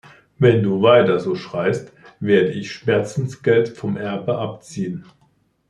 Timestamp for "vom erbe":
3.69-4.35